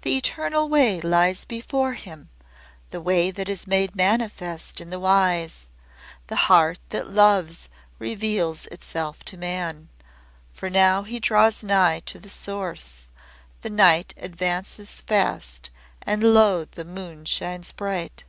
"The 0.00 0.16
Eternal 0.16 0.68
way 0.68 1.00
lies 1.00 1.44
before 1.44 1.94
him, 1.94 2.30
The 2.90 3.00
way 3.00 3.30
that 3.30 3.48
is 3.48 3.64
made 3.64 3.94
manifest 3.94 4.80
in 4.80 4.90
the 4.90 4.98
Wise. 4.98 5.66
The 6.26 6.34
Heart 6.50 6.80
that 6.88 7.12
loves 7.12 7.68
reveals 8.00 8.66
itself 8.72 9.22
to 9.26 9.36
man. 9.36 9.88
For 10.52 10.68
now 10.68 11.04
he 11.04 11.20
draws 11.20 11.62
nigh 11.62 12.00
to 12.06 12.18
the 12.18 12.28
Source. 12.28 13.02
The 13.60 13.70
night 13.70 14.14
advances 14.16 15.00
fast, 15.00 15.70
And 16.04 16.34
lo! 16.34 16.64
the 16.64 16.84
moon 16.84 17.24
shines 17.24 17.70
bright." 17.70 18.24